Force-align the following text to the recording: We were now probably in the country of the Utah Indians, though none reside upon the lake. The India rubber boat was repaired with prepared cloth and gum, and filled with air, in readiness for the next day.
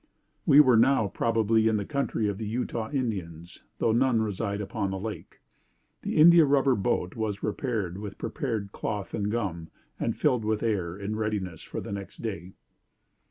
We 0.47 0.59
were 0.61 0.77
now 0.77 1.09
probably 1.09 1.67
in 1.67 1.77
the 1.77 1.85
country 1.85 2.27
of 2.27 2.39
the 2.39 2.47
Utah 2.47 2.89
Indians, 2.89 3.61
though 3.77 3.91
none 3.91 4.19
reside 4.19 4.59
upon 4.59 4.89
the 4.89 4.97
lake. 4.97 5.41
The 6.01 6.15
India 6.15 6.43
rubber 6.43 6.73
boat 6.73 7.15
was 7.15 7.43
repaired 7.43 7.99
with 7.99 8.17
prepared 8.17 8.71
cloth 8.71 9.13
and 9.13 9.29
gum, 9.31 9.69
and 9.99 10.17
filled 10.17 10.43
with 10.43 10.63
air, 10.63 10.97
in 10.97 11.17
readiness 11.17 11.61
for 11.61 11.81
the 11.81 11.91
next 11.91 12.23
day. 12.23 12.53